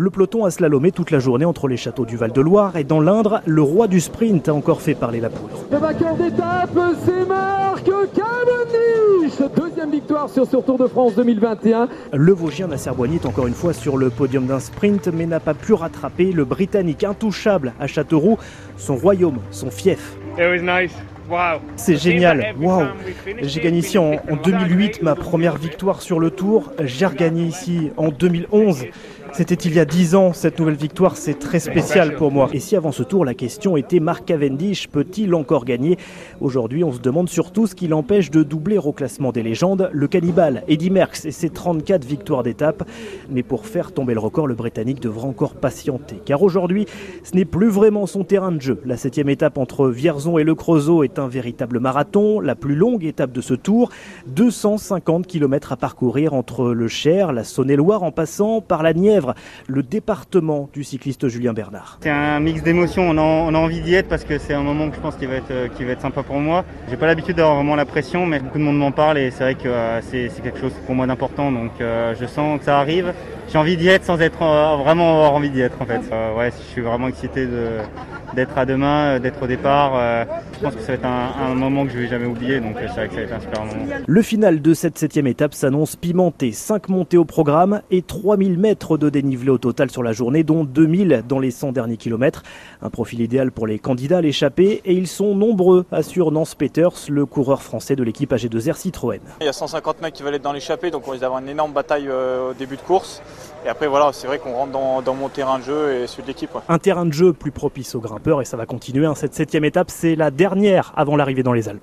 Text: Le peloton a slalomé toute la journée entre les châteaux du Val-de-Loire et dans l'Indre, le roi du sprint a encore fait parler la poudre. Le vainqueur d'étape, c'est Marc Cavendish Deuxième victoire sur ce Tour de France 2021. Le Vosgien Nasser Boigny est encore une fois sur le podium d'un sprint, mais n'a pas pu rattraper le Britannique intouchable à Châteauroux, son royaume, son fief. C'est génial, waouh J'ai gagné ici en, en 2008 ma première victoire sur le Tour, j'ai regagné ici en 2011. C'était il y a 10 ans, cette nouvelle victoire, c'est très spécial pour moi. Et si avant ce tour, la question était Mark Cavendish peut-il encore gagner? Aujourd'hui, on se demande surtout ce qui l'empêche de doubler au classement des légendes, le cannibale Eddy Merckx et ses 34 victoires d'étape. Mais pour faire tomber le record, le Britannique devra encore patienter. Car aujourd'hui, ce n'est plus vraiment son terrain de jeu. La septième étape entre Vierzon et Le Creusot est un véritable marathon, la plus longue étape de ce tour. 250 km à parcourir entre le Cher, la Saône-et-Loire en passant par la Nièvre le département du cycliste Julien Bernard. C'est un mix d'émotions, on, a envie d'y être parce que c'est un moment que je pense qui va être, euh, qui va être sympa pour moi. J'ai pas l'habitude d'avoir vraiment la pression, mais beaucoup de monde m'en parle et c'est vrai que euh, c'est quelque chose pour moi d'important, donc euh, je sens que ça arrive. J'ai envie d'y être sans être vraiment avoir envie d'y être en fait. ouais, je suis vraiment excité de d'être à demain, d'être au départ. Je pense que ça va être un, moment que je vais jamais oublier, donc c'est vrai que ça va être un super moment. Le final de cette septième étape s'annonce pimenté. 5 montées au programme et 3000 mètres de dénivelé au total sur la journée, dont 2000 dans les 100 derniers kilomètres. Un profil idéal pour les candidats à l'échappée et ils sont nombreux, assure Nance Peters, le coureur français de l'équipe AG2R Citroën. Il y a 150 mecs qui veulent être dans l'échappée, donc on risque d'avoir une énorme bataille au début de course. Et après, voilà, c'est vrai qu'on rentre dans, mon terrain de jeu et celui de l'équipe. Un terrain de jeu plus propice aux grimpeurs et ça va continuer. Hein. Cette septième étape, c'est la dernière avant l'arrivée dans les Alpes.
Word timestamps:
Le 0.00 0.10
peloton 0.10 0.44
a 0.44 0.52
slalomé 0.52 0.92
toute 0.92 1.10
la 1.10 1.18
journée 1.18 1.44
entre 1.44 1.66
les 1.66 1.76
châteaux 1.76 2.06
du 2.06 2.16
Val-de-Loire 2.16 2.76
et 2.76 2.84
dans 2.84 3.00
l'Indre, 3.00 3.40
le 3.46 3.62
roi 3.62 3.88
du 3.88 3.98
sprint 3.98 4.48
a 4.48 4.54
encore 4.54 4.80
fait 4.80 4.94
parler 4.94 5.18
la 5.18 5.28
poudre. 5.28 5.64
Le 5.72 5.76
vainqueur 5.76 6.14
d'étape, 6.14 6.70
c'est 7.04 7.26
Marc 7.26 7.84
Cavendish 7.84 9.56
Deuxième 9.56 9.90
victoire 9.90 10.30
sur 10.30 10.46
ce 10.46 10.56
Tour 10.58 10.78
de 10.78 10.86
France 10.86 11.16
2021. 11.16 11.88
Le 12.12 12.32
Vosgien 12.32 12.68
Nasser 12.68 12.92
Boigny 12.96 13.16
est 13.16 13.26
encore 13.26 13.48
une 13.48 13.54
fois 13.54 13.72
sur 13.72 13.96
le 13.96 14.10
podium 14.10 14.46
d'un 14.46 14.60
sprint, 14.60 15.08
mais 15.08 15.26
n'a 15.26 15.40
pas 15.40 15.54
pu 15.54 15.72
rattraper 15.72 16.30
le 16.30 16.44
Britannique 16.44 17.02
intouchable 17.02 17.72
à 17.80 17.88
Châteauroux, 17.88 18.38
son 18.76 18.94
royaume, 18.94 19.38
son 19.50 19.72
fief. 19.72 20.16
C'est 21.76 21.96
génial, 21.96 22.54
waouh 22.60 22.86
J'ai 23.42 23.60
gagné 23.60 23.78
ici 23.78 23.98
en, 23.98 24.12
en 24.12 24.36
2008 24.42 25.02
ma 25.02 25.14
première 25.14 25.56
victoire 25.56 26.00
sur 26.00 26.20
le 26.20 26.30
Tour, 26.30 26.72
j'ai 26.80 27.06
regagné 27.06 27.42
ici 27.44 27.90
en 27.96 28.08
2011. 28.08 28.86
C'était 29.32 29.54
il 29.54 29.74
y 29.74 29.78
a 29.78 29.84
10 29.84 30.14
ans, 30.14 30.32
cette 30.32 30.58
nouvelle 30.58 30.74
victoire, 30.74 31.16
c'est 31.16 31.38
très 31.38 31.60
spécial 31.60 32.16
pour 32.16 32.32
moi. 32.32 32.48
Et 32.52 32.60
si 32.60 32.74
avant 32.74 32.92
ce 32.92 33.02
tour, 33.02 33.24
la 33.24 33.34
question 33.34 33.76
était 33.76 34.00
Mark 34.00 34.24
Cavendish 34.24 34.88
peut-il 34.88 35.34
encore 35.34 35.64
gagner? 35.64 35.96
Aujourd'hui, 36.40 36.82
on 36.82 36.92
se 36.92 36.98
demande 36.98 37.28
surtout 37.28 37.66
ce 37.66 37.74
qui 37.74 37.86
l'empêche 37.88 38.30
de 38.30 38.42
doubler 38.42 38.78
au 38.78 38.92
classement 38.92 39.30
des 39.30 39.42
légendes, 39.42 39.90
le 39.92 40.08
cannibale 40.08 40.64
Eddy 40.66 40.90
Merckx 40.90 41.26
et 41.26 41.30
ses 41.30 41.50
34 41.50 42.04
victoires 42.04 42.42
d'étape. 42.42 42.82
Mais 43.30 43.42
pour 43.42 43.66
faire 43.66 43.92
tomber 43.92 44.14
le 44.14 44.20
record, 44.20 44.46
le 44.46 44.54
Britannique 44.54 45.00
devra 45.00 45.28
encore 45.28 45.54
patienter. 45.54 46.20
Car 46.24 46.42
aujourd'hui, 46.42 46.86
ce 47.22 47.36
n'est 47.36 47.44
plus 47.44 47.68
vraiment 47.68 48.06
son 48.06 48.24
terrain 48.24 48.50
de 48.50 48.60
jeu. 48.60 48.80
La 48.84 48.96
septième 48.96 49.28
étape 49.28 49.58
entre 49.58 49.88
Vierzon 49.88 50.38
et 50.38 50.44
Le 50.44 50.54
Creusot 50.54 51.04
est 51.04 51.18
un 51.18 51.28
véritable 51.28 51.78
marathon, 51.78 52.40
la 52.40 52.56
plus 52.56 52.74
longue 52.74 53.04
étape 53.04 53.32
de 53.32 53.40
ce 53.40 53.54
tour. 53.54 53.90
250 54.26 55.26
km 55.26 55.72
à 55.72 55.76
parcourir 55.76 56.34
entre 56.34 56.70
le 56.72 56.88
Cher, 56.88 57.32
la 57.32 57.44
Saône-et-Loire 57.44 58.02
en 58.02 58.10
passant 58.10 58.60
par 58.60 58.82
la 58.82 58.94
Nièvre 58.94 59.17
le 59.66 59.82
département 59.82 60.68
du 60.72 60.84
cycliste 60.84 61.28
Julien 61.28 61.52
Bernard. 61.52 61.98
C'est 62.02 62.10
un 62.10 62.40
mix 62.40 62.62
d'émotions, 62.62 63.10
on, 63.10 63.54
a 63.54 63.58
envie 63.58 63.80
d'y 63.80 63.94
être 63.94 64.08
parce 64.08 64.24
que 64.24 64.38
c'est 64.38 64.54
un 64.54 64.62
moment 64.62 64.88
que 64.88 64.96
je 64.96 65.00
pense 65.00 65.16
qui 65.16 65.26
va 65.26 65.36
être, 65.36 65.50
euh, 65.50 65.68
qui 65.68 65.84
va 65.84 65.92
être 65.92 66.00
sympa 66.00 66.22
pour 66.22 66.38
moi. 66.38 66.64
J'ai 66.88 66.96
pas 66.96 67.06
l'habitude 67.06 67.36
d'avoir 67.36 67.56
vraiment 67.56 67.76
la 67.76 67.86
pression, 67.86 68.26
mais 68.26 68.38
beaucoup 68.40 68.58
de 68.58 68.62
monde 68.62 68.78
m'en 68.78 68.92
parle 68.92 69.18
et 69.18 69.30
c'est 69.30 69.44
vrai 69.44 69.54
que 69.54 69.68
euh, 69.68 70.00
c'est 70.02 70.30
quelque 70.42 70.60
chose 70.60 70.72
pour 70.86 70.94
moi 70.94 71.06
d'important, 71.06 71.52
donc 71.52 71.72
euh, 71.80 72.14
je 72.18 72.26
sens 72.26 72.58
que 72.58 72.64
ça 72.64 72.78
arrive. 72.78 73.12
J'ai 73.50 73.58
envie 73.58 73.76
d'y 73.76 73.88
être 73.88 74.04
sans 74.04 74.20
être 74.20 74.38
vraiment 74.38 75.14
avoir 75.14 75.34
envie 75.34 75.50
d'y 75.50 75.60
être 75.62 75.80
en 75.80 75.86
fait. 75.86 76.02
ouais, 76.36 76.50
je 76.50 76.72
suis 76.72 76.82
vraiment 76.82 77.08
excité 77.08 77.46
de 77.46 77.68
d'être 78.34 78.58
à 78.58 78.66
demain, 78.66 79.18
d'être 79.20 79.42
au 79.42 79.46
départ. 79.46 79.92
Je 80.52 80.60
pense 80.60 80.74
que 80.74 80.80
ça 80.82 80.88
va 80.88 80.94
être 80.94 81.06
un, 81.06 81.54
moment 81.54 81.86
que 81.86 81.92
je 81.92 81.98
vais 81.98 82.08
jamais 82.08 82.26
oublier, 82.26 82.60
donc 82.60 82.76
c'est 82.78 82.86
vrai 82.88 83.08
que 83.08 83.14
ça 83.14 83.20
va 83.20 83.26
être 83.26 83.32
un 83.32 83.40
super 83.40 83.64
moment. 83.64 83.84
Le 84.06 84.22
final 84.22 84.60
de 84.60 84.74
cette 84.74 84.98
septième 84.98 85.26
étape 85.26 85.54
s'annonce 85.54 85.96
pimenté. 85.96 86.52
5 86.52 86.90
montées 86.90 87.16
au 87.16 87.24
programme 87.24 87.80
et 87.90 88.02
3000 88.02 88.58
mètres 88.58 88.98
de 88.98 89.07
dénivelé 89.10 89.50
au 89.50 89.58
total 89.58 89.90
sur 89.90 90.02
la 90.02 90.12
journée, 90.12 90.44
dont 90.44 90.64
2000 90.64 91.24
dans 91.28 91.38
les 91.38 91.50
100 91.50 91.72
derniers 91.72 91.96
kilomètres. 91.96 92.42
Un 92.82 92.90
profil 92.90 93.20
idéal 93.20 93.52
pour 93.52 93.66
les 93.66 93.78
candidats 93.78 94.18
à 94.18 94.20
l'échappée 94.20 94.80
et 94.84 94.92
ils 94.92 95.06
sont 95.06 95.34
nombreux, 95.34 95.86
assure 95.92 96.32
Nance 96.32 96.54
Peters, 96.54 96.92
le 97.08 97.26
coureur 97.26 97.62
français 97.62 97.96
de 97.96 98.02
l'équipe 98.02 98.32
AG2R 98.32 98.76
Citroën. 98.76 99.20
Il 99.40 99.46
y 99.46 99.48
a 99.48 99.52
150 99.52 100.02
mecs 100.02 100.14
qui 100.14 100.22
veulent 100.22 100.34
être 100.34 100.42
dans 100.42 100.52
l'échappée, 100.52 100.90
donc 100.90 101.06
on 101.06 101.12
risque 101.12 101.22
d'avoir 101.22 101.40
une 101.40 101.48
énorme 101.48 101.72
bataille 101.72 102.08
au 102.08 102.54
début 102.54 102.76
de 102.76 102.82
course. 102.82 103.22
Et 103.64 103.68
après, 103.68 103.86
voilà, 103.86 104.10
c'est 104.12 104.26
vrai 104.26 104.38
qu'on 104.38 104.52
rentre 104.52 105.02
dans, 105.02 105.14
mon 105.14 105.28
terrain 105.28 105.58
de 105.58 105.64
jeu 105.64 105.94
et 105.94 106.06
celui 106.06 106.22
de 106.22 106.28
l'équipe. 106.28 106.50
Un 106.68 106.78
terrain 106.78 107.04
de 107.04 107.12
jeu 107.12 107.32
plus 107.32 107.50
propice 107.50 107.94
aux 107.94 108.00
grimpeurs 108.00 108.40
et 108.40 108.44
ça 108.44 108.56
va 108.56 108.66
continuer. 108.66 109.06
Hein. 109.06 109.14
Cette 109.14 109.34
septième 109.34 109.64
étape, 109.64 109.90
c'est 109.90 110.14
la 110.14 110.30
dernière 110.30 110.92
avant 110.96 111.16
l'arrivée 111.16 111.42
dans 111.42 111.52
les 111.52 111.68
Alpes. 111.68 111.82